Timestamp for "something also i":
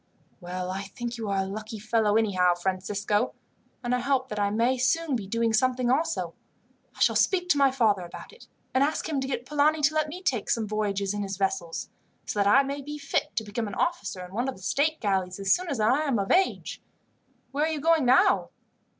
5.53-6.99